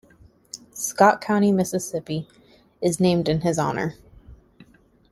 Scott 0.73 1.21
County, 1.21 1.51
Mississippi 1.51 2.27
is 2.81 2.99
named 2.99 3.29
in 3.29 3.41
his 3.41 3.59
honor. 3.59 3.97